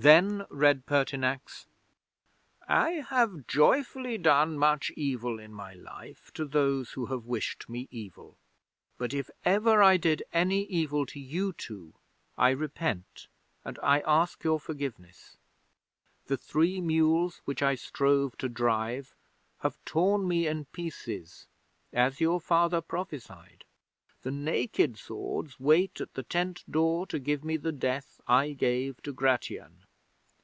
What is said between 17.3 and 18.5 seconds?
which I strove to